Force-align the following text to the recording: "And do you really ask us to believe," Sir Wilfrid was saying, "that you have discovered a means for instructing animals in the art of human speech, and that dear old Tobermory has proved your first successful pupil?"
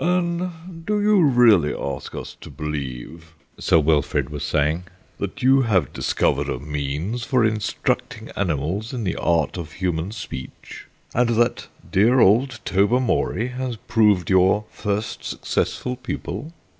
"And 0.03 0.83
do 0.83 0.99
you 0.99 1.21
really 1.23 1.75
ask 1.75 2.15
us 2.15 2.35
to 2.41 2.49
believe," 2.49 3.35
Sir 3.59 3.77
Wilfrid 3.77 4.31
was 4.31 4.43
saying, 4.43 4.85
"that 5.19 5.43
you 5.43 5.61
have 5.61 5.93
discovered 5.93 6.49
a 6.49 6.57
means 6.57 7.23
for 7.23 7.45
instructing 7.45 8.31
animals 8.35 8.93
in 8.93 9.03
the 9.03 9.15
art 9.15 9.57
of 9.57 9.73
human 9.73 10.11
speech, 10.11 10.87
and 11.13 11.29
that 11.35 11.67
dear 11.91 12.19
old 12.19 12.61
Tobermory 12.65 13.49
has 13.49 13.75
proved 13.75 14.27
your 14.31 14.65
first 14.71 15.23
successful 15.23 15.95
pupil?" 15.97 16.51